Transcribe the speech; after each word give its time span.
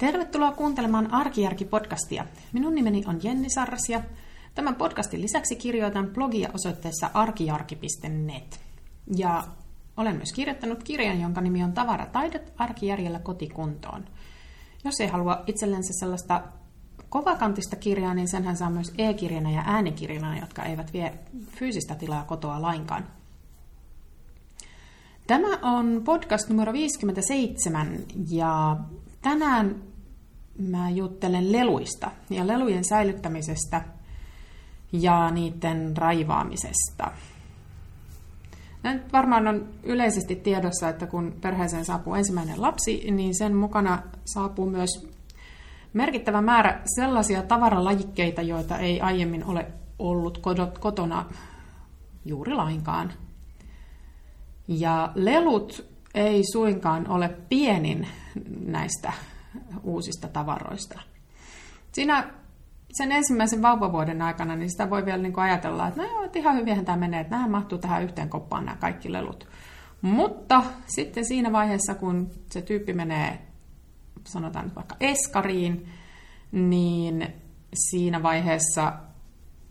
Tervetuloa 0.00 0.52
kuuntelemaan 0.52 1.12
Arkijärki-podcastia. 1.12 2.24
Minun 2.52 2.74
nimeni 2.74 3.04
on 3.06 3.20
Jenni 3.22 3.50
Sarras 3.50 3.88
ja 3.88 4.02
tämän 4.54 4.74
podcastin 4.74 5.22
lisäksi 5.22 5.56
kirjoitan 5.56 6.06
blogia 6.06 6.50
osoitteessa 6.54 7.10
arkijarki.net. 7.14 8.60
Ja 9.16 9.44
olen 9.96 10.16
myös 10.16 10.32
kirjoittanut 10.32 10.82
kirjan, 10.82 11.20
jonka 11.20 11.40
nimi 11.40 11.64
on 11.64 11.72
Tavarataidot 11.72 12.52
arkijärjellä 12.58 13.18
kotikuntoon. 13.18 14.04
Jos 14.84 15.00
ei 15.00 15.06
halua 15.06 15.42
itsellensä 15.46 15.92
sellaista 16.00 16.42
kovakantista 17.08 17.76
kirjaa, 17.76 18.14
niin 18.14 18.28
senhän 18.28 18.56
saa 18.56 18.70
myös 18.70 18.92
e-kirjana 18.98 19.50
ja 19.50 19.62
äänikirjana, 19.66 20.38
jotka 20.38 20.62
eivät 20.62 20.92
vie 20.92 21.18
fyysistä 21.46 21.94
tilaa 21.94 22.24
kotoa 22.24 22.62
lainkaan. 22.62 23.06
Tämä 25.26 25.58
on 25.62 26.02
podcast 26.04 26.48
numero 26.48 26.72
57 26.72 27.98
ja 28.30 28.76
tänään 29.22 29.89
mä 30.68 30.90
juttelen 30.90 31.52
leluista 31.52 32.10
ja 32.30 32.46
lelujen 32.46 32.84
säilyttämisestä 32.84 33.82
ja 34.92 35.30
niiden 35.30 35.96
raivaamisesta. 35.96 37.10
Nyt 38.82 39.12
varmaan 39.12 39.48
on 39.48 39.68
yleisesti 39.82 40.36
tiedossa, 40.36 40.88
että 40.88 41.06
kun 41.06 41.34
perheeseen 41.40 41.84
saapuu 41.84 42.14
ensimmäinen 42.14 42.62
lapsi, 42.62 43.10
niin 43.10 43.38
sen 43.38 43.56
mukana 43.56 44.02
saapuu 44.24 44.70
myös 44.70 45.08
merkittävä 45.92 46.40
määrä 46.40 46.80
sellaisia 46.84 47.42
tavaralajikkeita, 47.42 48.42
joita 48.42 48.78
ei 48.78 49.00
aiemmin 49.00 49.44
ole 49.44 49.66
ollut 49.98 50.40
kotona 50.80 51.26
juuri 52.24 52.54
lainkaan. 52.54 53.12
Ja 54.68 55.12
lelut 55.14 55.86
ei 56.14 56.42
suinkaan 56.52 57.08
ole 57.08 57.28
pienin 57.48 58.08
näistä 58.66 59.12
uusista 59.82 60.28
tavaroista. 60.28 61.00
Siinä 61.92 62.30
sen 62.92 63.12
ensimmäisen 63.12 63.62
vauvavuoden 63.62 64.22
aikana, 64.22 64.56
niin 64.56 64.70
sitä 64.70 64.90
voi 64.90 65.04
vielä 65.04 65.22
niin 65.22 65.32
kuin 65.32 65.44
ajatella, 65.44 65.88
että 65.88 66.02
no 66.02 66.08
joo, 66.08 66.24
että 66.24 66.38
ihan 66.38 66.56
hyvinhän 66.56 66.84
tämä 66.84 66.96
menee, 66.96 67.20
että 67.20 67.36
nämä 67.36 67.48
mahtuu 67.48 67.78
tähän 67.78 68.02
yhteen 68.02 68.28
koppaan 68.28 68.64
nämä 68.64 68.76
kaikki 68.76 69.12
lelut. 69.12 69.48
Mutta 70.02 70.62
sitten 70.86 71.24
siinä 71.24 71.52
vaiheessa, 71.52 71.94
kun 71.94 72.30
se 72.50 72.62
tyyppi 72.62 72.92
menee, 72.92 73.38
sanotaan 74.24 74.64
nyt 74.64 74.76
vaikka 74.76 74.96
eskariin, 75.00 75.88
niin 76.52 77.26
siinä 77.74 78.22
vaiheessa 78.22 78.92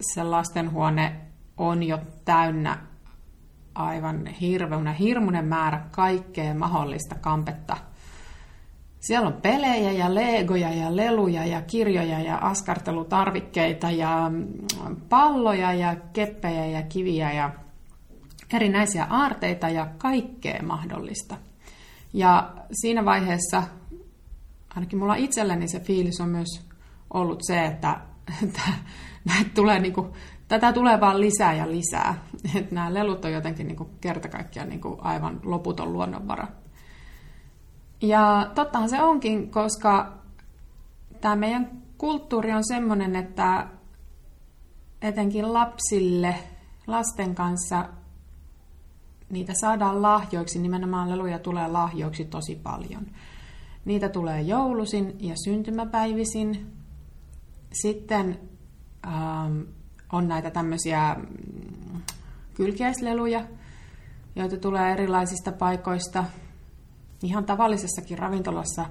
se 0.01 0.23
lastenhuone 0.23 1.15
on 1.57 1.83
jo 1.83 1.99
täynnä 2.25 2.77
aivan 3.75 4.27
hirveänä, 4.27 4.93
hirmuinen 4.93 5.45
määrä 5.45 5.85
kaikkea 5.91 6.53
mahdollista 6.53 7.15
kampetta– 7.15 7.77
siellä 8.99 9.27
on 9.27 9.41
pelejä 9.41 9.91
ja 9.91 10.15
legoja 10.15 10.73
ja 10.73 10.95
leluja 10.95 11.45
ja 11.45 11.61
kirjoja 11.61 12.19
ja 12.19 12.37
askartelutarvikkeita 12.37 13.91
ja 13.91 14.29
mm, 14.29 14.47
palloja 15.09 15.73
ja 15.73 15.95
keppejä 16.13 16.65
ja 16.65 16.81
kiviä 16.81 17.31
ja 17.31 17.51
erinäisiä 18.53 19.07
aarteita 19.09 19.69
ja 19.69 19.87
kaikkea 19.97 20.63
mahdollista. 20.63 21.35
Ja 22.13 22.53
siinä 22.71 23.05
vaiheessa, 23.05 23.63
ainakin 24.75 24.99
mulla 24.99 25.15
itselläni 25.15 25.67
se 25.67 25.79
fiilis 25.79 26.21
on 26.21 26.29
myös 26.29 26.61
ollut 27.13 27.39
se, 27.43 27.65
että, 27.65 27.99
että 28.43 28.61
näitä 29.25 29.49
tulee 29.55 29.79
niin 29.79 29.93
kuin, 29.93 30.07
tätä 30.47 30.73
tulee 30.73 30.99
vaan 30.99 31.21
lisää 31.21 31.53
ja 31.53 31.71
lisää. 31.71 32.23
Että 32.55 32.75
nämä 32.75 32.93
lelut 32.93 33.25
on 33.25 33.31
jotenkin 33.31 33.67
niin 33.67 33.77
kuin 33.77 33.89
niin 34.65 34.81
kuin 34.81 34.99
aivan 35.01 35.39
loputon 35.43 35.93
luonnonvara. 35.93 36.47
Ja 38.01 38.51
tottahan 38.55 38.89
se 38.89 39.01
onkin, 39.01 39.51
koska 39.51 40.13
tämä 41.21 41.35
meidän 41.35 41.81
kulttuuri 41.97 42.51
on 42.51 42.63
sellainen, 42.67 43.15
että 43.15 43.67
etenkin 45.01 45.53
lapsille, 45.53 46.35
lasten 46.87 47.35
kanssa 47.35 47.89
niitä 49.29 49.53
saadaan 49.53 50.01
lahjoiksi, 50.01 50.59
nimenomaan 50.59 51.09
leluja 51.09 51.39
tulee 51.39 51.67
lahjoiksi 51.67 52.25
tosi 52.25 52.55
paljon. 52.55 53.07
Niitä 53.85 54.09
tulee 54.09 54.41
joulusin 54.41 55.15
ja 55.19 55.35
syntymäpäivisin. 55.43 56.73
Sitten 57.73 58.39
ähm, 59.07 59.61
on 60.11 60.27
näitä 60.27 60.51
tämmöisiä 60.51 61.15
mm, 61.15 62.01
kylkiäisleluja, 62.53 63.45
joita 64.35 64.57
tulee 64.57 64.91
erilaisista 64.91 65.51
paikoista– 65.51 66.25
ihan 67.23 67.45
tavallisessakin 67.45 68.19
ravintolassa 68.19 68.85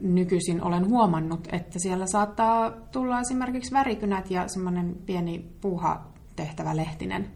nykyisin 0.00 0.62
olen 0.62 0.88
huomannut, 0.88 1.48
että 1.52 1.78
siellä 1.78 2.06
saattaa 2.06 2.70
tulla 2.70 3.20
esimerkiksi 3.20 3.74
värikynät 3.74 4.30
ja 4.30 4.48
semmoinen 4.48 4.96
pieni 5.06 5.50
puuha 5.60 6.06
tehtävä 6.36 6.76
lehtinen. 6.76 7.30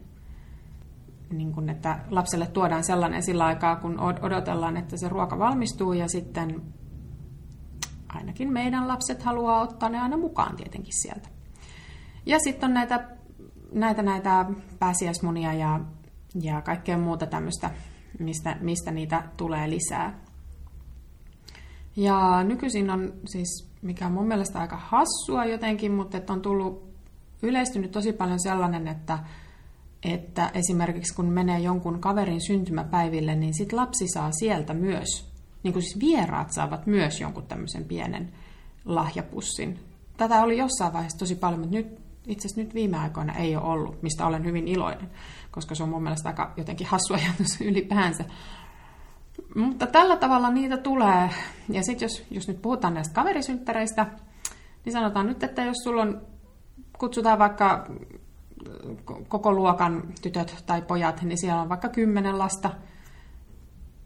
Niin 1.31 1.51
kun, 1.51 1.69
että 1.69 1.99
lapselle 2.09 2.47
tuodaan 2.47 2.83
sellainen 2.83 3.23
sillä 3.23 3.45
aikaa, 3.45 3.75
kun 3.75 3.99
odotellaan, 3.99 4.77
että 4.77 4.97
se 4.97 5.09
ruoka 5.09 5.39
valmistuu 5.39 5.93
ja 5.93 6.07
sitten 6.07 6.61
ainakin 8.07 8.53
meidän 8.53 8.87
lapset 8.87 9.23
haluaa 9.23 9.61
ottaa 9.61 9.89
ne 9.89 9.99
aina 9.99 10.17
mukaan 10.17 10.55
tietenkin 10.55 10.93
sieltä. 11.01 11.29
Ja 12.25 12.39
sitten 12.39 12.67
on 12.67 12.73
näitä, 12.73 13.07
näitä, 13.71 14.01
näitä 14.01 14.45
pääsiäismunia 14.79 15.53
ja, 15.53 15.79
ja 16.41 16.61
kaikkea 16.61 16.97
muuta 16.97 17.25
tämmöistä 17.25 17.71
mistä, 18.19 18.57
mistä 18.61 18.91
niitä 18.91 19.23
tulee 19.37 19.69
lisää. 19.69 20.19
Ja 21.95 22.43
nykyisin 22.43 22.89
on 22.89 23.13
siis, 23.25 23.67
mikä 23.81 24.05
on 24.05 24.11
mun 24.11 24.27
mielestä 24.27 24.59
aika 24.59 24.77
hassua 24.77 25.45
jotenkin, 25.45 25.91
mutta 25.91 26.17
että 26.17 26.33
on 26.33 26.41
tullut 26.41 26.89
yleistynyt 27.41 27.91
tosi 27.91 28.13
paljon 28.13 28.39
sellainen, 28.39 28.87
että, 28.87 29.19
että 30.03 30.51
esimerkiksi 30.53 31.15
kun 31.15 31.25
menee 31.25 31.59
jonkun 31.59 31.99
kaverin 31.99 32.41
syntymäpäiville, 32.41 33.35
niin 33.35 33.53
sit 33.53 33.73
lapsi 33.73 34.05
saa 34.13 34.31
sieltä 34.31 34.73
myös, 34.73 35.31
niin 35.63 35.73
kuin 35.73 35.83
siis 35.83 35.99
vieraat 35.99 36.47
saavat 36.51 36.87
myös 36.87 37.21
jonkun 37.21 37.47
tämmöisen 37.47 37.85
pienen 37.85 38.33
lahjapussin. 38.85 39.79
Tätä 40.17 40.43
oli 40.43 40.57
jossain 40.57 40.93
vaiheessa 40.93 41.19
tosi 41.19 41.35
paljon, 41.35 41.59
mutta 41.59 41.75
nyt 41.75 42.04
itse 42.27 42.47
asiassa 42.47 42.61
nyt 42.61 42.73
viime 42.73 42.97
aikoina 42.97 43.33
ei 43.33 43.55
ole 43.55 43.65
ollut, 43.65 44.01
mistä 44.01 44.25
olen 44.25 44.45
hyvin 44.45 44.67
iloinen, 44.67 45.11
koska 45.51 45.75
se 45.75 45.83
on 45.83 45.89
mun 45.89 46.03
mielestä 46.03 46.29
aika 46.29 46.53
jotenkin 46.57 46.87
hassu 46.87 47.13
ajatus 47.13 47.61
ylipäänsä. 47.69 48.25
Mutta 49.55 49.87
tällä 49.87 50.17
tavalla 50.17 50.49
niitä 50.49 50.77
tulee. 50.77 51.29
Ja 51.69 51.83
sitten 51.83 52.05
jos, 52.05 52.23
jos 52.31 52.47
nyt 52.47 52.61
puhutaan 52.61 52.93
näistä 52.93 53.13
kaverisynttäreistä, 53.13 54.07
niin 54.85 54.93
sanotaan 54.93 55.27
nyt, 55.27 55.43
että 55.43 55.63
jos 55.63 55.77
sulla 55.83 56.01
on, 56.01 56.21
kutsutaan 56.97 57.39
vaikka 57.39 57.87
koko 59.27 59.53
luokan 59.53 60.03
tytöt 60.21 60.63
tai 60.65 60.81
pojat, 60.81 61.21
niin 61.21 61.37
siellä 61.37 61.61
on 61.61 61.69
vaikka 61.69 61.89
kymmenen 61.89 62.39
lasta 62.39 62.71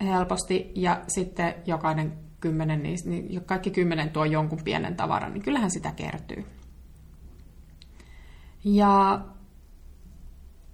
helposti, 0.01 0.71
ja 0.75 1.01
sitten 1.07 1.55
jokainen 1.65 2.13
kymmenen, 2.39 2.83
niin 2.83 3.45
kaikki 3.45 3.71
kymmenen 3.71 4.09
tuo 4.09 4.25
jonkun 4.25 4.63
pienen 4.63 4.95
tavaran, 4.95 5.33
niin 5.33 5.43
kyllähän 5.43 5.71
sitä 5.71 5.91
kertyy. 5.91 6.45
Ja 8.63 9.21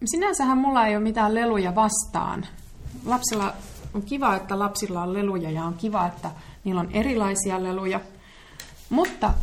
sinänsähän 0.05 0.57
mulla 0.57 0.87
ei 0.87 0.95
ole 0.95 1.03
mitään 1.03 1.35
leluja 1.35 1.75
vastaan. 1.75 2.45
Lapsilla 3.05 3.53
on 3.93 4.01
kiva, 4.01 4.35
että 4.35 4.59
lapsilla 4.59 5.01
on 5.03 5.13
leluja 5.13 5.51
ja 5.51 5.63
on 5.63 5.73
kiva, 5.73 6.05
että 6.05 6.31
niillä 6.63 6.81
on 6.81 6.91
erilaisia 6.91 7.63
leluja. 7.63 7.99
Mutta 8.89 9.33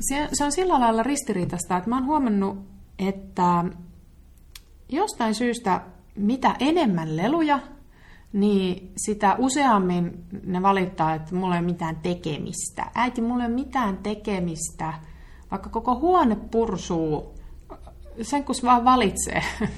se, 0.00 0.44
on 0.44 0.52
sillä 0.52 0.80
lailla 0.80 1.02
ristiriitasta, 1.02 1.76
että 1.76 1.90
mä 1.90 1.96
oon 1.96 2.06
huomannut, 2.06 2.58
että 2.98 3.64
jostain 4.88 5.34
syystä 5.34 5.80
mitä 6.16 6.56
enemmän 6.60 7.16
leluja, 7.16 7.58
niin 8.32 8.92
sitä 8.96 9.34
useammin 9.38 10.24
ne 10.44 10.62
valittaa, 10.62 11.14
että 11.14 11.34
mulla 11.34 11.54
ei 11.54 11.60
ole 11.60 11.66
mitään 11.66 11.96
tekemistä. 11.96 12.90
Äiti, 12.94 13.20
mulla 13.20 13.44
ei 13.44 13.46
ole 13.46 13.54
mitään 13.54 13.96
tekemistä. 13.96 14.92
Vaikka 15.50 15.70
koko 15.70 15.94
huone 15.94 16.36
pursuu 16.36 17.39
sen 18.22 18.44
kun 18.44 18.54
vaan 18.62 18.84
valitsee. 18.84 19.42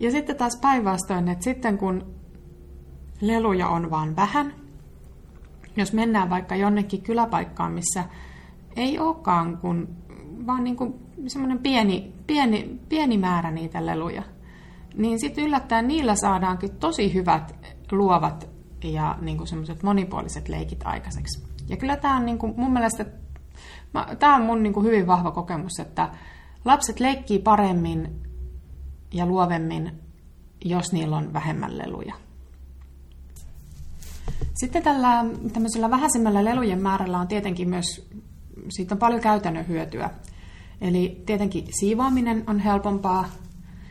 Ja 0.00 0.10
sitten 0.10 0.36
taas 0.36 0.58
päinvastoin, 0.60 1.28
että 1.28 1.44
sitten 1.44 1.78
kun 1.78 2.14
leluja 3.20 3.68
on 3.68 3.90
vaan 3.90 4.16
vähän, 4.16 4.54
jos 5.76 5.92
mennään 5.92 6.30
vaikka 6.30 6.56
jonnekin 6.56 7.02
kyläpaikkaan, 7.02 7.72
missä 7.72 8.04
ei 8.76 8.98
olekaan 8.98 9.56
kuin 9.56 9.88
vaan 10.46 10.64
niin 10.64 10.76
kuin 10.76 10.94
semmoinen 11.26 11.58
pieni, 11.58 12.12
pieni, 12.26 12.80
pieni 12.88 13.18
määrä 13.18 13.50
niitä 13.50 13.86
leluja, 13.86 14.22
niin 14.94 15.20
sitten 15.20 15.44
yllättäen 15.44 15.88
niillä 15.88 16.14
saadaankin 16.14 16.70
tosi 16.70 17.14
hyvät, 17.14 17.54
luovat 17.92 18.48
ja 18.84 19.18
niin 19.20 19.36
kuin 19.36 19.46
semmoiset 19.48 19.82
monipuoliset 19.82 20.48
leikit 20.48 20.80
aikaiseksi. 20.84 21.44
Ja 21.68 21.76
kyllä 21.76 21.96
tämä 21.96 22.16
on 22.16 22.26
niin 22.26 22.38
kuin, 22.38 22.54
mun 22.56 22.72
mielestä, 22.72 23.06
tämä 24.18 24.36
on 24.36 24.42
mun 24.42 24.62
niin 24.62 24.72
kuin 24.72 24.86
hyvin 24.86 25.06
vahva 25.06 25.30
kokemus, 25.30 25.80
että 25.80 26.08
Lapset 26.68 27.00
leikkii 27.00 27.38
paremmin 27.38 28.22
ja 29.12 29.26
luovemmin, 29.26 29.92
jos 30.64 30.92
niillä 30.92 31.16
on 31.16 31.32
vähemmän 31.32 31.78
leluja. 31.78 32.14
Sitten 34.54 34.82
tällä 34.82 35.24
tämmöisellä 35.52 35.90
vähäisemmällä 35.90 36.44
lelujen 36.44 36.82
määrällä 36.82 37.18
on 37.18 37.28
tietenkin 37.28 37.68
myös, 37.68 38.10
siitä 38.68 38.94
on 38.94 38.98
paljon 38.98 39.20
käytännön 39.20 39.68
hyötyä. 39.68 40.10
Eli 40.80 41.22
tietenkin 41.26 41.66
siivoaminen 41.80 42.44
on 42.46 42.58
helpompaa. 42.58 43.28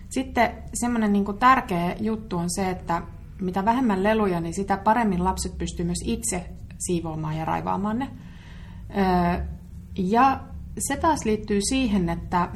Sitten 0.10 0.52
semmoinen 0.74 1.14
niin 1.14 1.26
tärkeä 1.40 1.96
juttu 2.00 2.38
on 2.38 2.50
se, 2.50 2.70
että 2.70 3.02
mitä 3.42 3.66
vähemmän 3.66 4.04
leluja, 4.04 4.42
niin 4.42 4.54
sitä 4.54 4.78
paremmin 4.78 5.24
lapset 5.24 5.58
pystyy 5.58 5.86
myös 5.86 6.04
itse 6.06 6.50
siivoamaan 6.80 7.38
ja 7.38 7.46
raivaamaan 7.46 8.00
ne. 8.00 8.08
Ja 9.98 10.40
se 10.80 10.98
taas 10.98 11.26
liittyy 11.26 11.60
siihen, 11.70 12.10
että 12.10 12.50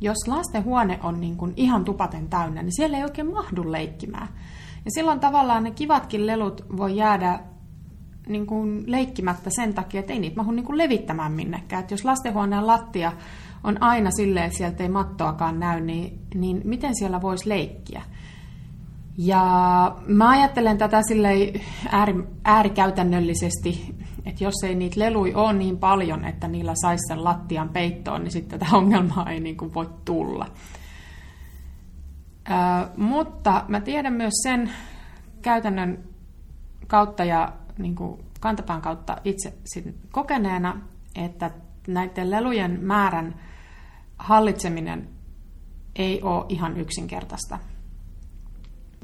jos 0.00 0.16
lasten 0.26 0.64
huone 0.64 1.00
on 1.02 1.20
niin 1.20 1.36
kuin 1.36 1.52
ihan 1.56 1.84
tupaten 1.84 2.28
täynnä, 2.28 2.62
niin 2.62 2.76
siellä 2.76 2.96
ei 2.96 3.04
oikein 3.04 3.32
mahdu 3.32 3.72
leikkimään. 3.72 4.28
Ja 4.84 4.90
silloin 4.94 5.20
tavallaan 5.20 5.64
ne 5.64 5.70
kivatkin 5.70 6.26
lelut 6.26 6.64
voi 6.76 6.96
jäädä 6.96 7.40
niin 8.28 8.46
kuin 8.46 8.84
leikkimättä 8.86 9.50
sen 9.50 9.74
takia, 9.74 10.00
että 10.00 10.12
ei 10.12 10.18
niitä 10.18 10.36
mahdu 10.36 10.52
niin 10.52 10.66
kuin 10.66 10.78
levittämään 10.78 11.32
minnekään. 11.32 11.80
Että 11.80 11.94
jos 11.94 12.04
lastenhuoneen 12.04 12.66
lattia 12.66 13.12
on 13.64 13.82
aina 13.82 14.10
silleen, 14.10 14.46
että 14.46 14.58
sieltä 14.58 14.82
ei 14.82 14.88
mattoakaan 14.88 15.60
näy, 15.60 15.80
niin, 15.80 16.18
niin 16.34 16.60
miten 16.64 16.94
siellä 16.98 17.22
voisi 17.22 17.48
leikkiä? 17.48 18.02
Ja 19.18 19.96
mä 20.06 20.30
ajattelen 20.30 20.78
tätä 20.78 21.02
silleen 21.08 21.60
ääri, 21.90 22.14
äärikäytännöllisesti, 22.44 23.94
että 24.24 24.44
jos 24.44 24.54
ei 24.64 24.74
niitä 24.74 25.00
lelui 25.00 25.34
ole 25.34 25.52
niin 25.52 25.78
paljon, 25.78 26.24
että 26.24 26.48
niillä 26.48 26.72
saisi 26.82 27.08
sen 27.08 27.24
lattian 27.24 27.68
peittoon, 27.68 28.24
niin 28.24 28.32
sitten 28.32 28.58
tätä 28.60 28.76
ongelmaa 28.76 29.30
ei 29.30 29.40
niin 29.40 29.56
kuin 29.56 29.74
voi 29.74 29.90
tulla. 30.04 30.46
Ää, 32.44 32.90
mutta 32.96 33.64
mä 33.68 33.80
tiedän 33.80 34.12
myös 34.12 34.34
sen 34.42 34.70
käytännön 35.42 36.04
kautta 36.86 37.24
ja 37.24 37.52
niin 37.78 37.94
kuin 37.94 38.24
kantapään 38.40 38.82
kautta 38.82 39.16
itse 39.24 39.54
kokeneena, 40.10 40.80
että 41.14 41.50
näiden 41.88 42.30
lelujen 42.30 42.78
määrän 42.82 43.34
hallitseminen 44.18 45.08
ei 45.96 46.22
ole 46.22 46.44
ihan 46.48 46.76
yksinkertaista. 46.76 47.58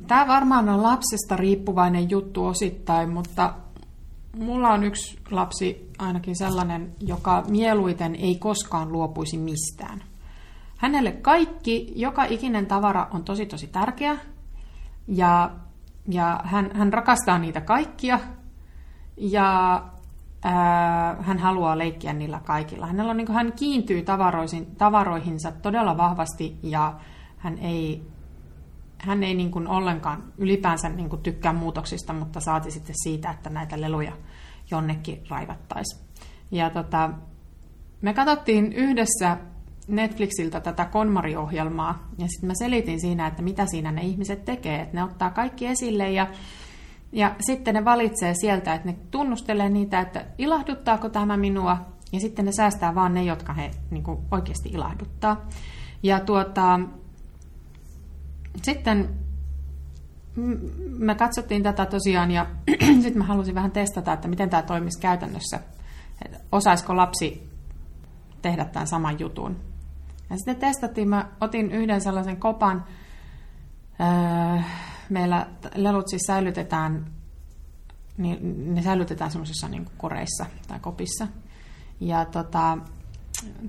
Tämä 0.06 0.26
varmaan 0.26 0.68
on 0.68 0.82
lapsesta 0.82 1.36
riippuvainen 1.36 2.10
juttu 2.10 2.46
osittain, 2.46 3.10
mutta 3.10 3.54
mulla 4.38 4.68
on 4.68 4.84
yksi 4.84 5.18
lapsi 5.30 5.90
ainakin 5.98 6.36
sellainen, 6.36 6.94
joka 7.00 7.44
mieluiten 7.48 8.14
ei 8.14 8.34
koskaan 8.34 8.92
luopuisi 8.92 9.38
mistään. 9.38 10.02
Hänelle 10.76 11.12
kaikki, 11.12 11.92
joka 11.96 12.24
ikinen 12.24 12.66
tavara 12.66 13.08
on 13.12 13.24
tosi 13.24 13.46
tosi 13.46 13.66
tärkeä 13.66 14.16
ja, 15.08 15.50
ja 16.08 16.40
hän, 16.44 16.70
hän 16.74 16.92
rakastaa 16.92 17.38
niitä 17.38 17.60
kaikkia 17.60 18.20
ja 19.16 19.82
ää, 20.44 21.16
hän 21.20 21.38
haluaa 21.38 21.78
leikkiä 21.78 22.12
niillä 22.12 22.40
kaikilla. 22.44 22.86
Hänellä 22.86 23.10
on, 23.10 23.16
niin 23.16 23.26
kuin, 23.26 23.36
hän 23.36 23.52
kiintyy 23.52 24.04
tavaroihinsa 24.78 25.52
todella 25.52 25.96
vahvasti 25.96 26.58
ja 26.62 26.94
hän 27.36 27.58
ei 27.58 28.02
hän 29.06 29.22
ei 29.22 29.34
niin 29.34 29.50
kuin 29.50 29.68
ollenkaan 29.68 30.24
ylipäänsä 30.38 30.88
niin 30.88 31.08
kuin 31.08 31.22
tykkää 31.22 31.52
muutoksista, 31.52 32.12
mutta 32.12 32.40
saati 32.40 32.70
sitten 32.70 32.94
siitä, 33.02 33.30
että 33.30 33.50
näitä 33.50 33.80
leluja 33.80 34.12
jonnekin 34.70 35.22
raivattaisiin. 35.28 36.06
Ja 36.50 36.70
tota, 36.70 37.10
me 38.02 38.14
katsottiin 38.14 38.72
yhdessä 38.72 39.36
Netflixiltä 39.88 40.60
tätä 40.60 40.84
Konmari-ohjelmaa, 40.84 42.08
ja 42.18 42.26
sitten 42.28 42.46
mä 42.46 42.52
selitin 42.58 43.00
siinä, 43.00 43.26
että 43.26 43.42
mitä 43.42 43.66
siinä 43.66 43.92
ne 43.92 44.02
ihmiset 44.02 44.44
tekee, 44.44 44.80
että 44.80 44.94
ne 44.94 45.04
ottaa 45.04 45.30
kaikki 45.30 45.66
esille, 45.66 46.10
ja, 46.10 46.26
ja 47.12 47.34
sitten 47.40 47.74
ne 47.74 47.84
valitsee 47.84 48.34
sieltä, 48.40 48.74
että 48.74 48.88
ne 48.88 48.96
tunnustelee 49.10 49.68
niitä, 49.68 50.00
että 50.00 50.24
ilahduttaako 50.38 51.08
tämä 51.08 51.36
minua, 51.36 51.78
ja 52.12 52.20
sitten 52.20 52.44
ne 52.44 52.52
säästää 52.52 52.94
vaan 52.94 53.14
ne, 53.14 53.24
jotka 53.24 53.52
he 53.52 53.70
niin 53.90 54.02
kuin 54.02 54.18
oikeasti 54.30 54.68
ilahduttaa. 54.68 55.46
Ja 56.02 56.20
tuota, 56.20 56.80
sitten 58.62 59.08
me 60.98 61.14
katsottiin 61.14 61.62
tätä 61.62 61.86
tosiaan 61.86 62.30
ja 62.30 62.46
sitten 63.02 63.18
mä 63.18 63.24
halusin 63.24 63.54
vähän 63.54 63.70
testata, 63.70 64.12
että 64.12 64.28
miten 64.28 64.50
tämä 64.50 64.62
toimisi 64.62 65.00
käytännössä. 65.00 65.60
Että 66.24 66.38
osaisiko 66.52 66.96
lapsi 66.96 67.50
tehdä 68.42 68.64
tämän 68.64 68.86
saman 68.86 69.18
jutun. 69.18 69.56
Ja 70.30 70.36
sitten 70.36 70.56
testattiin, 70.56 71.08
mä 71.08 71.28
otin 71.40 71.72
yhden 71.72 72.00
sellaisen 72.00 72.36
kopan. 72.36 72.84
Öö, 74.00 74.62
meillä 75.08 75.46
lelut 75.74 76.08
siis 76.08 76.22
säilytetään, 76.26 77.06
niin 78.16 78.74
ne 78.74 78.82
säilytetään 78.82 79.30
semmoisissa 79.30 79.68
niin 79.68 79.86
koreissa 79.96 80.46
tai 80.68 80.80
kopissa. 80.80 81.26
Ja 82.00 82.24
tota, 82.24 82.78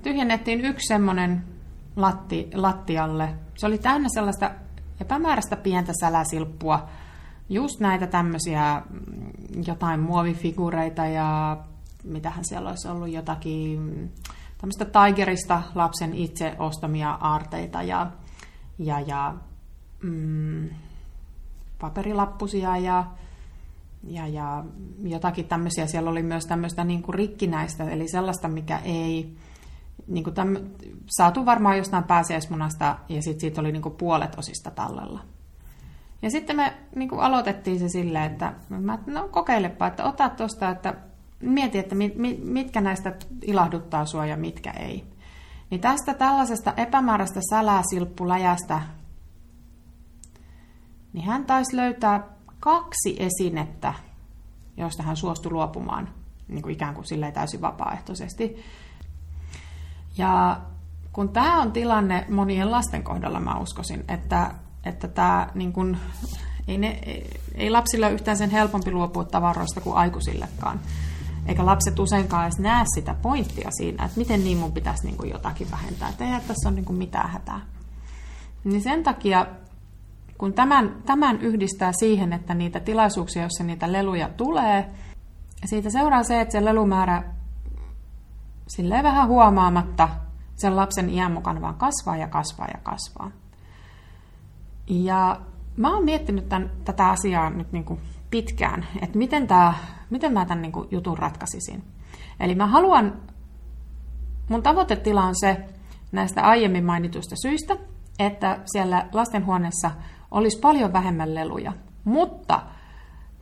tyhjennettiin 0.03 0.61
yksi 0.61 0.87
semmoinen 0.87 1.43
latti, 1.95 2.49
lattialle. 2.53 3.35
Se 3.55 3.65
oli 3.65 3.77
täynnä 3.77 4.09
sellaista 4.13 4.51
epämääräistä 5.01 5.55
pientä 5.55 5.93
säläsilppua, 5.99 6.87
just 7.49 7.79
näitä 7.79 8.07
tämmöisiä 8.07 8.81
mm, 8.89 9.63
jotain 9.67 9.99
muovifigureita 9.99 11.05
ja 11.05 11.57
mitähän 12.03 12.45
siellä 12.45 12.69
olisi 12.69 12.87
ollut 12.87 13.09
jotakin 13.09 14.11
tämmöistä 14.57 14.85
Tigerista 14.85 15.63
lapsen 15.75 16.13
itse 16.13 16.55
ostamia 16.59 17.11
aarteita 17.11 17.83
ja, 17.83 18.11
ja, 18.79 18.99
ja 18.99 19.35
mm, 20.03 20.69
paperilappusia 21.79 22.77
ja, 22.77 23.05
ja, 24.03 24.27
ja 24.27 24.65
jotakin 25.03 25.45
tämmöisiä. 25.45 25.87
Siellä 25.87 26.09
oli 26.09 26.23
myös 26.23 26.45
tämmöistä 26.45 26.83
niin 26.83 27.01
kuin 27.01 27.15
rikkinäistä, 27.15 27.89
eli 27.89 28.07
sellaista, 28.07 28.47
mikä 28.47 28.77
ei 28.77 29.37
niin 30.07 30.23
kuin 30.23 30.33
täm, 30.33 30.55
saatu 31.05 31.45
varmaan 31.45 31.77
jostain 31.77 32.03
pääsiäismunasta 32.03 32.97
ja 33.09 33.21
sitten 33.21 33.41
siitä 33.41 33.61
oli 33.61 33.71
niin 33.71 33.81
kuin 33.81 33.95
puolet 33.95 34.39
osista 34.39 34.71
tallella. 34.71 35.19
Ja 36.21 36.31
sitten 36.31 36.55
me 36.55 36.73
niin 36.95 37.09
kuin 37.09 37.21
aloitettiin 37.21 37.79
se 37.79 37.89
silleen, 37.89 38.31
että 38.31 38.53
mä, 38.69 38.99
no 39.05 39.27
kokeilepa, 39.27 39.87
että 39.87 40.03
ota 40.03 40.29
tuosta, 40.29 40.69
että 40.69 40.93
mieti, 41.39 41.77
että 41.77 41.95
mit, 41.95 42.13
mitkä 42.43 42.81
näistä 42.81 43.15
ilahduttaa 43.41 44.05
sua 44.05 44.25
ja 44.25 44.37
mitkä 44.37 44.71
ei. 44.71 45.03
Niin 45.69 45.81
tästä 45.81 46.13
tällaisesta 46.13 46.73
epämääräistä 46.77 47.39
säläsilppuläjästä, 47.49 48.81
niin 51.13 51.25
hän 51.25 51.45
taisi 51.45 51.75
löytää 51.75 52.23
kaksi 52.59 53.15
esinettä, 53.19 53.93
joista 54.77 55.03
hän 55.03 55.17
suostui 55.17 55.51
luopumaan 55.51 56.09
niin 56.47 56.61
kuin 56.61 56.73
ikään 56.73 56.95
kuin 56.95 57.05
silleen 57.05 57.33
täysin 57.33 57.61
vapaaehtoisesti. 57.61 58.55
Ja 60.17 60.61
kun 61.13 61.29
tämä 61.29 61.61
on 61.61 61.71
tilanne 61.71 62.25
monien 62.29 62.71
lasten 62.71 63.03
kohdalla, 63.03 63.39
mä 63.39 63.59
uskoisin, 63.59 64.03
että, 64.07 64.51
että 64.85 65.07
tämä 65.07 65.49
niin 65.55 65.73
kun, 65.73 65.97
ei, 66.67 66.77
ne, 66.77 66.99
ei 67.55 67.69
lapsilla 67.69 68.05
ole 68.05 68.13
yhtään 68.13 68.37
sen 68.37 68.49
helpompi 68.49 68.91
luopua 68.91 69.23
tavaroista 69.23 69.81
kuin 69.81 69.95
aikuisillekaan. 69.95 70.79
Eikä 71.45 71.65
lapset 71.65 71.99
useinkaan 71.99 72.43
edes 72.43 72.59
näe 72.59 72.85
sitä 72.95 73.15
pointtia 73.21 73.69
siinä, 73.71 74.05
että 74.05 74.17
miten 74.17 74.43
niin 74.43 74.57
mun 74.57 74.71
pitäisi 74.71 75.05
niin 75.05 75.17
kuin 75.17 75.29
jotakin 75.29 75.71
vähentää. 75.71 76.09
Että 76.09 76.25
ei 76.25 76.41
tässä 76.47 76.69
ole 76.69 76.75
niin 76.75 76.85
kuin 76.85 76.97
mitään 76.97 77.29
hätää. 77.29 77.61
Niin 78.63 78.81
sen 78.81 79.03
takia, 79.03 79.45
kun 80.37 80.53
tämän, 80.53 80.95
tämän 81.05 81.41
yhdistää 81.41 81.91
siihen, 81.99 82.33
että 82.33 82.53
niitä 82.53 82.79
tilaisuuksia, 82.79 83.41
joissa 83.41 83.63
niitä 83.63 83.91
leluja 83.91 84.29
tulee, 84.29 84.89
siitä 85.65 85.89
seuraa 85.89 86.23
se, 86.23 86.41
että 86.41 86.51
se 86.51 86.65
lelumäärä 86.65 87.23
silleen 88.67 89.03
vähän 89.03 89.27
huomaamatta 89.27 90.09
sen 90.55 90.75
lapsen 90.75 91.09
iän 91.09 91.31
mukana 91.31 91.61
vaan 91.61 91.75
kasvaa 91.75 92.17
ja 92.17 92.27
kasvaa 92.27 92.67
ja 92.67 92.79
kasvaa. 92.83 93.31
Ja 94.87 95.41
mä 95.77 95.93
oon 95.93 96.05
miettinyt 96.05 96.49
tämän, 96.49 96.71
tätä 96.85 97.09
asiaa 97.09 97.49
nyt 97.49 97.71
niin 97.71 97.85
kuin 97.85 97.99
pitkään, 98.29 98.85
että 99.01 99.17
miten, 99.17 99.47
tämä, 99.47 99.73
miten 100.09 100.33
mä 100.33 100.45
tämän 100.45 100.61
niin 100.61 100.71
kuin 100.71 100.87
jutun 100.91 101.17
ratkaisisin. 101.17 101.83
Eli 102.39 102.55
mä 102.55 102.67
haluan, 102.67 103.21
mun 104.49 104.63
tavoitetila 104.63 105.23
on 105.23 105.35
se 105.35 105.65
näistä 106.11 106.41
aiemmin 106.41 106.85
mainituista 106.85 107.35
syistä, 107.41 107.77
että 108.19 108.59
siellä 108.65 109.07
lastenhuoneessa 109.13 109.91
olisi 110.31 110.59
paljon 110.59 110.93
vähemmän 110.93 111.35
leluja. 111.35 111.73
Mutta 112.03 112.61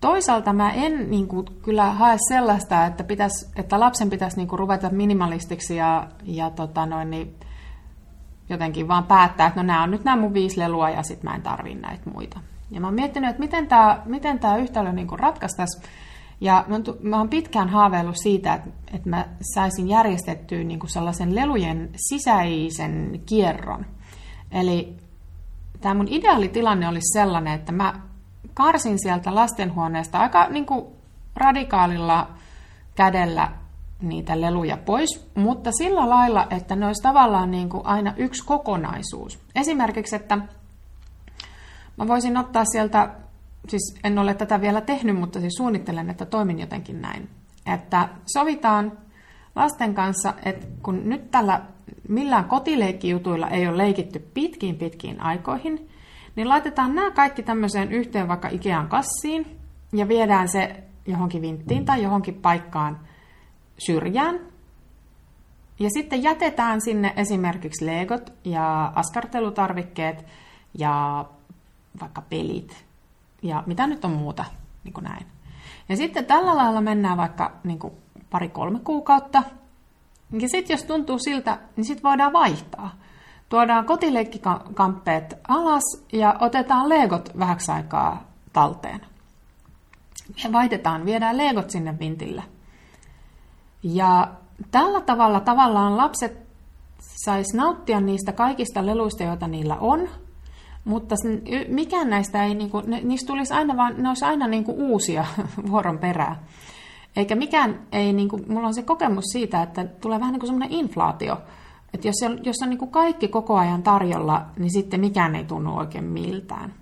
Toisaalta 0.05 0.53
mä 0.53 0.71
en 0.71 1.11
niin 1.11 1.27
kuin, 1.27 1.45
kyllä 1.61 1.91
hae 1.91 2.17
sellaista, 2.27 2.85
että, 2.85 3.03
pitäisi, 3.03 3.49
että 3.55 3.79
lapsen 3.79 4.09
pitäisi 4.09 4.37
niin 4.37 4.47
kuin, 4.47 4.59
ruveta 4.59 4.89
minimalistiksi 4.89 5.75
ja, 5.75 6.07
ja 6.23 6.49
tota 6.49 6.85
noin, 6.85 7.09
niin 7.09 7.35
jotenkin 8.49 8.87
vaan 8.87 9.03
päättää, 9.03 9.47
että 9.47 9.59
no 9.59 9.67
nämä 9.67 9.83
on 9.83 9.91
nyt 9.91 10.03
nämä 10.03 10.21
mun 10.21 10.33
viisi 10.33 10.59
lelua 10.59 10.89
ja 10.89 11.03
sitten 11.03 11.29
mä 11.29 11.35
en 11.35 11.41
tarvii 11.41 11.75
näitä 11.75 12.09
muita. 12.09 12.39
Ja 12.71 12.81
mä 12.81 12.87
oon 12.87 12.93
miettinyt, 12.93 13.29
että 13.29 13.39
miten 13.39 13.67
tämä 13.67 14.01
miten 14.05 14.39
tää 14.39 14.57
yhtälö 14.57 14.91
niin 14.91 15.19
ratkaistaisiin. 15.19 15.83
Ja 16.41 16.65
mä 17.01 17.17
oon 17.17 17.29
pitkään 17.29 17.69
haaveillut 17.69 18.17
siitä, 18.23 18.53
että, 18.53 18.69
että 18.93 19.09
mä 19.09 19.25
saisin 19.53 19.89
järjestettyä 19.89 20.63
niin 20.63 20.79
kuin 20.79 20.89
sellaisen 20.89 21.35
lelujen 21.35 21.89
sisäisen 21.95 23.21
kierron. 23.25 23.85
Eli 24.51 24.97
tämä 25.81 25.93
mun 25.93 26.07
ideaalitilanne 26.09 26.87
olisi 26.87 27.19
sellainen, 27.19 27.53
että 27.53 27.71
mä 27.71 27.93
karsin 28.55 28.99
sieltä 28.99 29.35
lastenhuoneesta 29.35 30.17
aika 30.17 30.47
niin 30.49 30.65
kuin 30.65 30.85
radikaalilla 31.35 32.27
kädellä 32.95 33.51
niitä 34.01 34.41
leluja 34.41 34.77
pois, 34.77 35.31
mutta 35.35 35.71
sillä 35.71 36.09
lailla, 36.09 36.47
että 36.49 36.75
ne 36.75 36.85
olisi 36.85 37.03
tavallaan 37.03 37.51
niin 37.51 37.69
kuin 37.69 37.85
aina 37.85 38.13
yksi 38.17 38.45
kokonaisuus. 38.45 39.39
Esimerkiksi, 39.55 40.15
että 40.15 40.37
mä 41.97 42.07
voisin 42.07 42.37
ottaa 42.37 42.65
sieltä, 42.65 43.09
siis 43.67 43.95
en 44.03 44.19
ole 44.19 44.33
tätä 44.33 44.61
vielä 44.61 44.81
tehnyt, 44.81 45.19
mutta 45.19 45.39
siis 45.39 45.53
suunnittelen, 45.53 46.09
että 46.09 46.25
toimin 46.25 46.59
jotenkin 46.59 47.01
näin. 47.01 47.29
Että 47.73 48.09
sovitaan 48.25 48.97
lasten 49.55 49.95
kanssa, 49.95 50.33
että 50.45 50.67
kun 50.83 51.09
nyt 51.09 51.31
tällä 51.31 51.61
millään 52.09 52.45
kotileikkijutuilla 52.45 53.49
ei 53.49 53.67
ole 53.67 53.77
leikitty 53.77 54.19
pitkiin 54.33 54.75
pitkiin 54.75 55.21
aikoihin, 55.21 55.89
niin 56.35 56.49
laitetaan 56.49 56.95
nämä 56.95 57.11
kaikki 57.11 57.43
tämmöiseen 57.43 57.91
yhteen 57.91 58.27
vaikka 58.27 58.47
Ikean 58.47 58.87
kassiin 58.87 59.59
ja 59.93 60.07
viedään 60.07 60.49
se 60.49 60.83
johonkin 61.05 61.41
vinttiin 61.41 61.85
tai 61.85 62.03
johonkin 62.03 62.35
paikkaan 62.35 62.99
syrjään. 63.77 64.39
Ja 65.79 65.89
sitten 65.89 66.23
jätetään 66.23 66.81
sinne 66.81 67.13
esimerkiksi 67.15 67.85
legot 67.85 68.33
ja 68.43 68.91
askartelutarvikkeet 68.95 70.25
ja 70.77 71.25
vaikka 72.01 72.21
pelit 72.21 72.85
ja 73.41 73.63
mitä 73.65 73.87
nyt 73.87 74.05
on 74.05 74.11
muuta, 74.11 74.45
niin 74.83 74.93
kuin 74.93 75.03
näin. 75.03 75.25
Ja 75.89 75.97
sitten 75.97 76.25
tällä 76.25 76.55
lailla 76.55 76.81
mennään 76.81 77.17
vaikka 77.17 77.51
niin 77.63 77.79
kuin 77.79 77.93
pari-kolme 78.29 78.79
kuukautta. 78.79 79.43
Ja 80.39 80.49
sitten 80.49 80.73
jos 80.73 80.83
tuntuu 80.83 81.19
siltä, 81.19 81.57
niin 81.75 81.85
sitten 81.85 82.03
voidaan 82.03 82.33
vaihtaa. 82.33 82.95
Tuodaan 83.49 83.85
kotileikkikamppeet 83.85 85.33
alas 85.47 86.05
ja 86.13 86.35
otetaan 86.39 86.89
legot 86.89 87.29
vähäksi 87.39 87.71
aikaa 87.71 88.23
talteen. 88.53 89.01
Ja 90.43 90.51
vaihdetaan, 90.51 91.05
viedään 91.05 91.37
legot 91.37 91.69
sinne 91.69 91.99
vintille. 91.99 92.43
Ja 93.83 94.27
tällä 94.71 95.01
tavalla 95.01 95.39
tavallaan 95.39 95.97
lapset 95.97 96.45
sais 97.25 97.53
nauttia 97.53 98.01
niistä 98.01 98.31
kaikista 98.31 98.85
leluista, 98.85 99.23
joita 99.23 99.47
niillä 99.47 99.75
on, 99.75 100.09
mutta 100.85 101.15
mikään 101.67 102.09
näistä 102.09 102.43
ei, 102.43 102.55
niinku, 102.55 102.81
ne, 102.85 103.01
niistä 103.03 103.27
tulisi 103.27 103.53
aina 103.53 103.77
vaan, 103.77 103.93
ne 103.97 104.09
olisi 104.09 104.25
aina 104.25 104.47
niinku 104.47 104.75
uusia 104.77 105.25
vuoron 105.71 105.97
perää. 105.97 106.43
Eikä 107.15 107.35
mikään 107.35 107.79
ei, 107.91 108.13
niinku, 108.13 108.39
mulla 108.47 108.67
on 108.67 108.73
se 108.73 108.83
kokemus 108.83 109.25
siitä, 109.31 109.63
että 109.63 109.85
tulee 109.85 110.19
vähän 110.19 110.31
niin 110.31 110.39
kuin 110.39 110.47
semmoinen 110.47 110.79
inflaatio. 110.79 111.37
Että 111.95 112.07
jos, 112.07 112.15
on, 112.25 112.39
jos 112.45 112.55
on 112.63 112.69
niinku 112.69 112.87
kaikki 112.87 113.27
koko 113.27 113.57
ajan 113.57 113.83
tarjolla, 113.83 114.45
niin 114.59 114.71
sitten 114.71 114.99
mikään 114.99 115.35
ei 115.35 115.43
tunnu 115.43 115.77
oikein 115.77 116.03
miltään. 116.03 116.73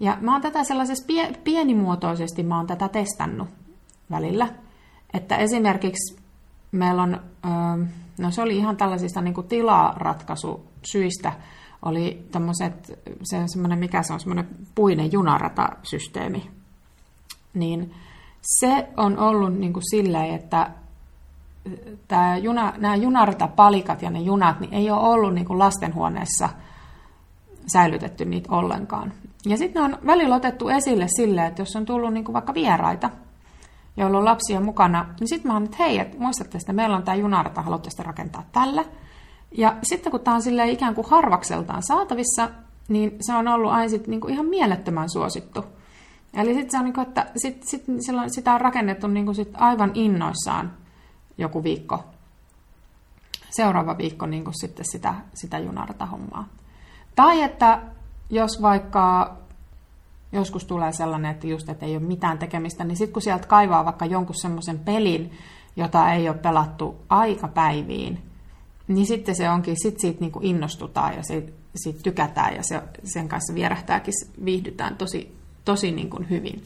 Ja 0.00 0.18
mä 0.20 0.32
oon 0.32 0.42
tätä 0.42 0.64
sellaisessa 0.64 1.06
pie, 1.06 1.32
pienimuotoisesti, 1.44 2.42
mä 2.42 2.56
oon 2.56 2.66
tätä 2.66 2.88
testannut 2.88 3.48
välillä. 4.10 4.48
Että 5.14 5.36
esimerkiksi 5.36 6.16
meillä 6.72 7.02
on, 7.02 7.20
no 8.18 8.30
se 8.30 8.42
oli 8.42 8.56
ihan 8.56 8.76
tällaisista 8.76 9.20
niin 9.20 9.34
kuin 9.34 9.48
tilaratkaisusyistä, 9.48 11.32
oli 11.82 12.26
tämmöiset, 12.30 13.00
se 13.22 13.38
on 13.38 13.48
semmoinen, 13.48 13.78
mikä 13.78 14.02
se 14.02 14.12
on, 14.12 14.20
semmoinen 14.20 14.48
puinen 14.74 15.12
junaratasysteemi. 15.12 16.50
Niin 17.54 17.94
se 18.42 18.88
on 18.96 19.18
ollut 19.18 19.54
niin 19.54 19.72
kuin 19.72 19.90
silleen, 19.90 20.34
että 20.34 20.70
tämä 22.08 22.36
juna, 22.36 22.72
nämä 22.76 22.96
junaratapalikat 22.96 24.02
ja 24.02 24.10
ne 24.10 24.20
junat 24.20 24.60
niin 24.60 24.74
ei 24.74 24.90
ole 24.90 25.00
ollut 25.00 25.34
niin 25.34 25.46
kuin 25.46 25.58
lastenhuoneessa 25.58 26.48
säilytetty 27.72 28.24
niitä 28.24 28.52
ollenkaan. 28.52 29.12
Ja 29.46 29.56
sitten 29.56 29.82
ne 29.82 29.94
on 29.94 30.06
välillä 30.06 30.34
otettu 30.34 30.68
esille 30.68 31.06
silleen, 31.16 31.46
että 31.46 31.62
jos 31.62 31.76
on 31.76 31.86
tullut 31.86 32.12
niin 32.12 32.24
kuin 32.24 32.32
vaikka 32.32 32.54
vieraita, 32.54 33.10
joilla 33.96 34.18
on 34.18 34.24
lapsia 34.24 34.60
mukana, 34.60 35.06
niin 35.20 35.28
sitten 35.28 35.50
mä 35.50 35.54
oon, 35.54 35.64
että 35.64 35.76
hei, 35.78 35.98
et 35.98 36.18
muistatte 36.18 36.58
että 36.58 36.72
meillä 36.72 36.96
on 36.96 37.02
tämä 37.02 37.14
junarata, 37.14 37.62
haluatte 37.62 37.90
sitä 37.90 38.02
rakentaa 38.02 38.44
tällä. 38.52 38.84
Ja 39.58 39.76
sitten 39.82 40.10
kun 40.10 40.20
tämä 40.20 40.34
on 40.34 40.42
sille 40.42 40.70
ikään 40.70 40.94
kuin 40.94 41.06
harvakseltaan 41.10 41.82
saatavissa, 41.82 42.50
niin 42.88 43.16
se 43.20 43.34
on 43.34 43.48
ollut 43.48 43.72
aina 43.72 43.88
sit 43.88 44.06
niinku 44.06 44.28
ihan 44.28 44.46
mielettömän 44.46 45.10
suosittu. 45.10 45.64
Eli 46.34 46.54
sitten 46.54 46.70
se 46.70 46.78
on, 46.78 46.84
niinku, 46.84 47.00
että 47.00 47.26
sit, 47.36 47.62
sit, 47.62 47.84
silloin 48.06 48.34
sitä 48.34 48.54
on 48.54 48.60
rakennettu 48.60 49.06
niinku 49.06 49.34
sit 49.34 49.50
aivan 49.54 49.90
innoissaan 49.94 50.72
joku 51.38 51.62
viikko. 51.62 52.04
Seuraava 53.50 53.98
viikko 53.98 54.26
niinku 54.26 54.50
sitten 54.54 54.84
sitä, 54.92 55.14
sitä 55.34 55.58
junarata 55.58 56.06
hommaa. 56.06 56.48
Tai 57.14 57.42
että 57.42 57.82
jos 58.30 58.62
vaikka 58.62 59.36
joskus 60.32 60.64
tulee 60.64 60.92
sellainen, 60.92 61.30
että 61.30 61.46
just, 61.46 61.68
että 61.68 61.86
ei 61.86 61.96
ole 61.96 62.04
mitään 62.04 62.38
tekemistä, 62.38 62.84
niin 62.84 62.96
sitten 62.96 63.12
kun 63.12 63.22
sieltä 63.22 63.46
kaivaa 63.46 63.84
vaikka 63.84 64.06
jonkun 64.06 64.34
semmoisen 64.34 64.78
pelin, 64.78 65.32
jota 65.76 66.12
ei 66.12 66.28
ole 66.28 66.38
pelattu 66.38 66.96
aikapäiviin, 67.08 68.22
niin 68.88 69.06
sitten 69.06 69.36
se 69.36 69.50
onkin, 69.50 69.76
sit 69.82 70.00
siitä 70.00 70.20
niin 70.20 70.32
kuin 70.32 70.44
innostutaan 70.44 71.14
ja 71.14 71.22
siitä, 71.22 71.52
siitä 71.74 72.00
tykätään 72.02 72.54
ja 72.54 72.62
se, 72.62 72.82
sen 73.04 73.28
kanssa 73.28 73.54
vierähtääkin, 73.54 74.14
viihdytään 74.44 74.96
tosi, 74.96 75.36
tosi 75.64 75.92
niin 75.92 76.10
kuin 76.10 76.30
hyvin. 76.30 76.62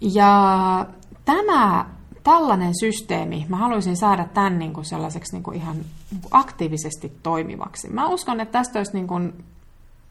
Ja 0.00 0.86
tämä 1.24 1.86
tällainen 2.24 2.72
systeemi, 2.80 3.46
mä 3.48 3.56
haluaisin 3.56 3.96
saada 3.96 4.24
tämän 4.24 4.58
niin 4.58 4.72
kuin 4.72 4.84
sellaiseksi 4.84 5.32
niin 5.32 5.42
kuin 5.42 5.56
ihan 5.56 5.76
niin 5.76 6.20
kuin 6.22 6.30
aktiivisesti 6.30 7.12
toimivaksi. 7.22 7.88
Mä 7.88 8.08
uskon, 8.08 8.40
että 8.40 8.52
tästä 8.52 8.78
olisi 8.78 8.92
niin 8.92 9.06
kuin 9.06 9.44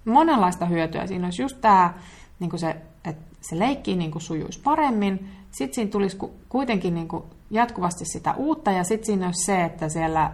monenlaista 0.05 0.65
hyötyä. 0.65 1.07
Siinä 1.07 1.27
olisi 1.27 1.41
just 1.41 1.61
tämä, 1.61 1.93
niin 2.39 2.49
kuin 2.49 2.59
se, 2.59 2.75
että 3.05 3.35
se 3.41 3.59
leikki 3.59 3.95
niin 3.95 4.11
kuin 4.11 4.21
sujuisi 4.21 4.59
paremmin. 4.59 5.29
Sitten 5.51 5.75
siinä 5.75 5.91
tulisi 5.91 6.17
kuitenkin 6.49 6.95
niin 6.95 7.07
kuin 7.07 7.23
jatkuvasti 7.51 8.05
sitä 8.05 8.33
uutta 8.33 8.71
ja 8.71 8.83
sitten 8.83 9.05
siinä 9.05 9.25
olisi 9.25 9.45
se, 9.45 9.63
että 9.63 9.89
siellä 9.89 10.31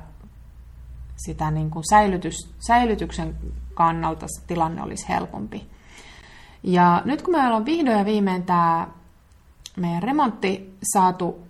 sitä 1.16 1.52
niin 1.52 1.70
kuin 1.70 1.84
säilytys, 1.90 2.36
säilytyksen 2.68 3.36
kannalta 3.74 4.28
se 4.28 4.48
tilanne 4.48 4.84
olisi 4.84 5.10
helpompi. 5.10 5.68
Ja 6.64 7.02
nyt 7.06 7.22
kun 7.22 7.34
meillä 7.34 7.56
on 7.56 7.66
vihdoin 7.66 7.98
ja 7.98 8.06
viimein 8.06 8.44
tämä 8.44 8.88
meidän 9.78 10.04
remontti 10.04 10.78
saatu 10.94 11.49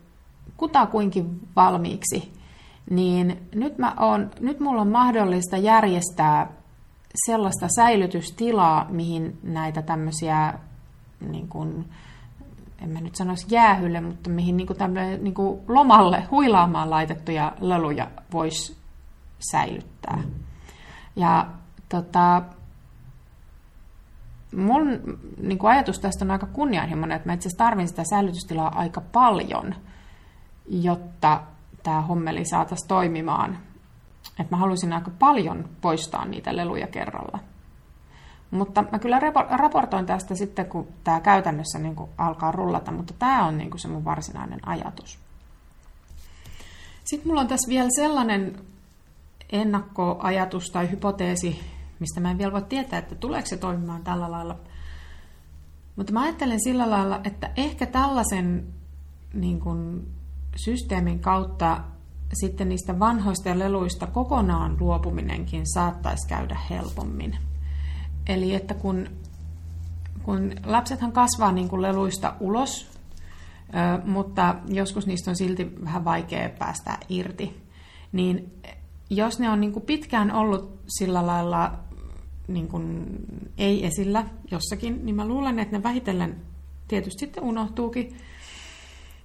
kutakuinkin 0.60 1.40
valmiiksi, 1.56 2.34
niin 2.90 3.48
nyt, 3.56 3.78
mä 3.78 3.94
on, 4.00 4.32
nyt 4.40 4.60
mulla 4.60 4.82
on 4.82 4.88
mahdollista 4.92 5.58
järjestää 5.58 6.52
sellaista 7.26 7.68
säilytystilaa, 7.76 8.86
mihin 8.90 9.40
näitä 9.44 9.82
tämmöisiä, 9.82 10.54
niin 11.30 11.48
kuin, 11.48 11.86
en 12.84 12.90
mä 12.90 13.02
nyt 13.02 13.16
sanoisi 13.16 13.48
jäähylle, 13.50 14.02
mutta 14.02 14.30
mihin 14.30 14.58
niin 14.58 14.68
niin 15.22 15.36
lomalle 15.68 16.28
huilaamaan 16.32 16.90
laitettuja 16.90 17.54
leluja 17.60 18.08
voisi 18.34 18.78
säilyttää. 19.52 20.24
Ja 21.16 21.48
tota, 21.90 22.42
mun 24.56 24.88
niin 25.42 25.58
kuin 25.58 25.72
ajatus 25.72 26.00
tästä 26.00 26.26
on 26.26 26.32
aika 26.32 26.48
kunnianhimoinen, 26.48 27.16
että 27.16 27.30
mä 27.30 27.34
itse 27.34 27.48
asiassa 27.48 27.64
tarvin 27.64 27.88
sitä 27.88 28.04
säilytystilaa 28.04 28.80
aika 28.80 29.02
paljon, 29.02 29.76
jotta 30.70 31.42
tämä 31.84 32.02
hommeli 32.02 32.46
saataisiin 32.46 32.88
toimimaan 32.88 33.58
että 34.40 34.56
mä 34.56 34.60
haluaisin 34.60 34.94
aika 34.94 35.12
paljon 35.20 35.70
poistaa 35.82 36.26
niitä 36.26 36.56
leluja 36.56 36.88
kerralla. 36.88 37.40
Mutta 38.52 38.84
mä 38.92 39.00
kyllä 39.00 39.20
raportoin 39.50 40.06
tästä 40.06 40.36
sitten, 40.36 40.66
kun 40.66 40.88
tämä 41.04 41.20
käytännössä 41.20 41.80
niin 41.80 41.96
kuin 41.96 42.10
alkaa 42.18 42.52
rullata, 42.52 42.92
mutta 42.92 43.14
tämä 43.20 43.46
on 43.46 43.58
niin 43.58 43.70
kuin 43.70 43.82
se 43.82 43.88
mun 43.88 44.06
varsinainen 44.06 44.68
ajatus. 44.68 45.20
Sitten 47.04 47.28
mulla 47.28 47.42
on 47.42 47.48
tässä 47.48 47.70
vielä 47.70 47.90
sellainen 47.96 48.60
ennakkoajatus 49.52 50.70
tai 50.74 50.92
hypoteesi, 50.92 51.60
mistä 52.00 52.20
mä 52.20 52.32
en 52.32 52.38
vielä 52.38 52.52
voi 52.52 52.62
tietää, 52.62 53.00
että 53.00 53.16
tuleeko 53.16 53.48
se 53.48 53.58
toimimaan 53.58 54.04
tällä 54.04 54.32
lailla. 54.32 54.56
Mutta 55.96 56.14
mä 56.14 56.22
ajattelen 56.22 56.64
sillä 56.64 56.90
lailla, 56.90 57.22
että 57.24 57.52
ehkä 57.58 57.86
tällaisen 57.86 58.68
niin 59.34 59.60
kuin, 59.60 60.08
systeemin 60.56 61.20
kautta 61.20 61.84
sitten 62.34 62.70
niistä 62.70 63.00
vanhoista 63.00 63.60
leluista 63.60 64.08
kokonaan 64.08 64.78
luopuminenkin 64.80 65.64
saattaisi 65.74 66.28
käydä 66.28 66.58
helpommin. 66.70 67.38
Eli 68.28 68.56
että 68.56 68.74
kun, 68.74 69.10
kun 70.24 70.52
lapsethan 70.66 71.12
kasvaa 71.12 71.52
niin 71.52 71.70
kuin 71.70 71.82
leluista 71.82 72.36
ulos, 72.40 73.00
mutta 74.06 74.56
joskus 74.68 75.08
niistä 75.08 75.32
on 75.32 75.36
silti 75.36 75.76
vähän 75.84 76.06
vaikea 76.06 76.50
päästä 76.50 76.98
irti, 77.10 77.62
niin 78.12 78.52
jos 79.10 79.40
ne 79.40 79.50
on 79.50 79.62
niin 79.62 79.74
kuin 79.74 79.86
pitkään 79.86 80.32
ollut 80.32 80.80
sillä 80.88 81.26
lailla 81.26 81.80
niin 82.48 82.68
kuin 82.68 83.08
ei 83.58 83.86
esillä 83.86 84.26
jossakin, 84.52 85.06
niin 85.06 85.16
mä 85.16 85.28
luulen, 85.28 85.60
että 85.60 85.78
ne 85.78 85.84
vähitellen 85.84 86.36
tietysti 86.88 87.20
sitten 87.20 87.44
unohtuukin, 87.44 88.18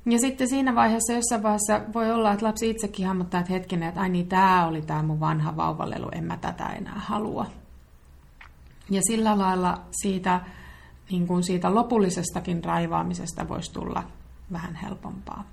ja 0.06 0.18
sitten 0.18 0.48
siinä 0.48 0.74
vaiheessa, 0.74 1.12
jossain 1.12 1.42
vaiheessa 1.42 1.80
voi 1.94 2.12
olla, 2.12 2.32
että 2.32 2.46
lapsi 2.46 2.70
itsekin 2.70 3.06
hahmottaa, 3.06 3.40
että 3.40 3.52
hetkinen, 3.52 3.88
että 3.88 4.00
ai 4.00 4.08
niin, 4.08 4.28
tämä 4.28 4.66
oli 4.66 4.82
tämä 4.82 5.02
mun 5.02 5.20
vanha 5.20 5.56
vauvalelu, 5.56 6.08
en 6.12 6.24
mä 6.24 6.36
tätä 6.36 6.66
enää 6.66 6.98
halua. 6.98 7.46
Ja 8.90 9.00
sillä 9.02 9.38
lailla 9.38 9.80
siitä 9.90 10.40
niin 11.10 11.26
kuin 11.26 11.42
siitä 11.42 11.74
lopullisestakin 11.74 12.64
raivaamisesta 12.64 13.48
voisi 13.48 13.72
tulla 13.72 14.02
vähän 14.52 14.74
helpompaa. 14.74 15.44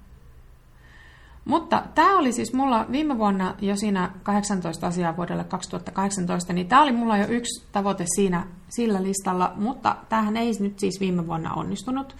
Mutta 1.45 1.83
tämä 1.95 2.17
oli 2.17 2.33
siis 2.33 2.53
mulla 2.53 2.85
viime 2.91 3.17
vuonna 3.17 3.55
jo 3.61 3.75
siinä 3.75 4.11
18 4.23 4.87
asiaa 4.87 5.17
vuodelle 5.17 5.43
2018, 5.43 6.53
niin 6.53 6.67
tämä 6.67 6.81
oli 6.81 6.91
mulla 6.91 7.17
jo 7.17 7.27
yksi 7.27 7.65
tavoite 7.71 8.05
siinä 8.15 8.47
sillä 8.69 9.03
listalla, 9.03 9.53
mutta 9.55 9.95
tämähän 10.09 10.37
ei 10.37 10.51
nyt 10.59 10.79
siis 10.79 10.99
viime 10.99 11.27
vuonna 11.27 11.53
onnistunut. 11.53 12.15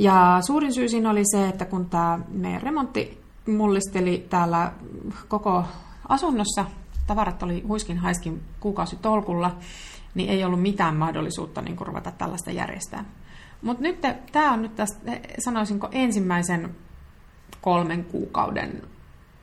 Ja 0.00 0.38
suurin 0.46 0.74
syy 0.74 0.88
siinä 0.88 1.10
oli 1.10 1.22
se, 1.24 1.48
että 1.48 1.64
kun 1.64 1.90
tämä 1.90 2.18
meidän 2.28 2.62
remontti 2.62 3.20
mullisteli 3.46 4.26
täällä 4.30 4.72
koko 5.28 5.64
asunnossa, 6.08 6.64
tavarat 7.06 7.42
oli 7.42 7.62
huiskin 7.68 7.98
haiskin 7.98 8.42
kuukausi 8.60 8.96
tolkulla, 8.96 9.56
niin 10.14 10.30
ei 10.30 10.44
ollut 10.44 10.62
mitään 10.62 10.96
mahdollisuutta 10.96 11.62
niin 11.62 11.78
ruveta 11.80 12.10
tällaista 12.10 12.50
järjestää. 12.50 13.04
Mutta 13.62 13.82
nyt 13.82 14.00
tämä 14.32 14.52
on 14.52 14.62
nyt 14.62 14.76
tästä, 14.76 14.98
sanoisinko, 15.38 15.88
ensimmäisen 15.92 16.76
kolmen 17.60 18.04
kuukauden 18.04 18.82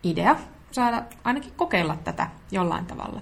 idea 0.03 0.35
saada 0.71 1.03
ainakin 1.23 1.53
kokeilla 1.57 1.95
tätä 2.03 2.27
jollain 2.51 2.85
tavalla. 2.85 3.21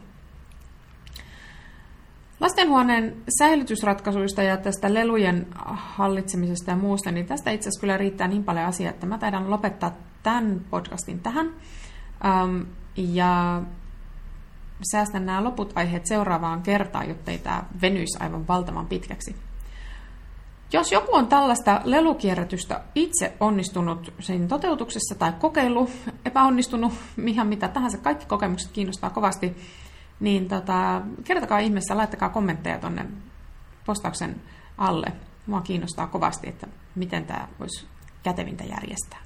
Lastenhuoneen 2.39 3.15
säilytysratkaisuista 3.39 4.43
ja 4.43 4.57
tästä 4.57 4.93
lelujen 4.93 5.47
hallitsemisesta 5.75 6.71
ja 6.71 6.77
muusta, 6.77 7.11
niin 7.11 7.25
tästä 7.25 7.51
itse 7.51 7.69
asiassa 7.69 7.81
kyllä 7.81 7.97
riittää 7.97 8.27
niin 8.27 8.43
paljon 8.43 8.65
asiaa, 8.65 8.89
että 8.89 9.05
mä 9.05 9.17
taidan 9.17 9.49
lopettaa 9.49 9.91
tämän 10.23 10.61
podcastin 10.69 11.19
tähän. 11.19 11.51
Ja 12.97 13.61
säästän 14.91 15.25
nämä 15.25 15.43
loput 15.43 15.73
aiheet 15.75 16.05
seuraavaan 16.05 16.61
kertaan, 16.61 17.09
jotta 17.09 17.31
ei 17.31 17.37
tämä 17.37 17.63
venyisi 17.81 18.17
aivan 18.19 18.47
valtavan 18.47 18.87
pitkäksi. 18.87 19.35
Jos 20.73 20.91
joku 20.91 21.15
on 21.15 21.27
tällaista 21.27 21.81
lelukierrätystä 21.83 22.81
itse 22.95 23.33
onnistunut 23.39 24.13
sen 24.19 24.47
toteutuksessa 24.47 25.15
tai 25.15 25.33
kokeilu, 25.39 25.89
epäonnistunut, 26.25 26.93
ihan 27.25 27.47
mitä 27.47 27.67
tahansa, 27.67 27.97
kaikki 27.97 28.25
kokemukset 28.25 28.71
kiinnostaa 28.71 29.09
kovasti, 29.09 29.55
niin 30.19 30.47
tota, 30.47 31.01
kertokaa 31.23 31.59
ihmeessä, 31.59 31.97
laittakaa 31.97 32.29
kommentteja 32.29 32.79
tuonne 32.79 33.05
postauksen 33.85 34.41
alle. 34.77 35.11
Mua 35.45 35.61
kiinnostaa 35.61 36.07
kovasti, 36.07 36.49
että 36.49 36.67
miten 36.95 37.25
tämä 37.25 37.47
voisi 37.59 37.87
kätevintä 38.23 38.63
järjestää. 38.63 39.19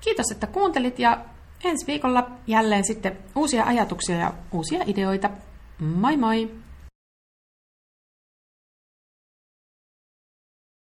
Kiitos, 0.00 0.30
että 0.30 0.46
kuuntelit 0.46 0.98
ja 0.98 1.24
ensi 1.64 1.86
viikolla 1.86 2.30
jälleen 2.46 2.84
sitten 2.84 3.18
uusia 3.34 3.64
ajatuksia 3.64 4.16
ja 4.16 4.32
uusia 4.52 4.80
ideoita. 4.86 5.30
Moi 5.78 6.16
moi! 6.16 6.63